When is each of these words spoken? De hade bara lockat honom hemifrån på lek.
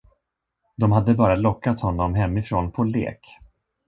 De 0.77 0.91
hade 0.91 1.13
bara 1.13 1.35
lockat 1.35 1.79
honom 1.81 2.15
hemifrån 2.15 2.71
på 2.71 2.83
lek. 2.83 3.27